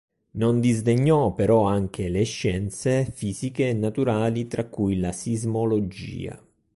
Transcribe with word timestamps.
Non 0.31 0.59
disdegnò 0.59 1.35
però 1.35 1.65
anche 1.67 2.09
le 2.09 2.23
scienze 2.23 3.05
fisiche 3.13 3.69
e 3.69 3.73
naturali, 3.73 4.47
tra 4.47 4.65
cui 4.65 4.97
la 4.97 5.11
sismologia. 5.11 6.43